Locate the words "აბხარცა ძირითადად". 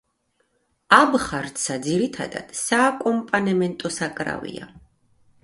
0.99-2.57